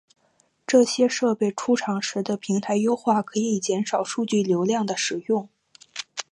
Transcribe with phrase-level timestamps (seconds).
[0.65, 5.47] 这些设备出厂时的平台优化可减少数据流量使用。